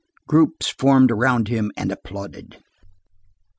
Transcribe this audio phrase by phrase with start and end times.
[0.27, 2.57] Groups formed around him, and applauded.